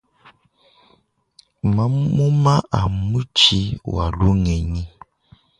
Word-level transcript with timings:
Mamuma 1.75 2.53
a 2.79 2.81
mutshi 3.09 3.59
wa 3.93 4.05
lugenyi. 4.17 4.83